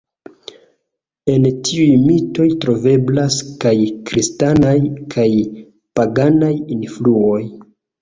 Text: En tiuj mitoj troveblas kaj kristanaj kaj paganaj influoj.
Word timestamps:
En 1.33 1.45
tiuj 1.67 1.99
mitoj 2.05 2.47
troveblas 2.65 3.39
kaj 3.67 3.77
kristanaj 4.11 4.77
kaj 5.15 5.29
paganaj 6.03 6.55
influoj. 6.83 7.43